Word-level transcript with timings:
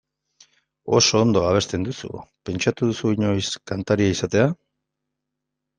Oso 0.99 1.21
ondo 1.25 1.43
abesten 1.49 1.85
duzu, 1.89 2.09
pentsatu 2.51 2.91
duzu 2.93 3.15
inoiz 3.19 3.47
kantaria 3.75 4.17
izatea? 4.19 4.53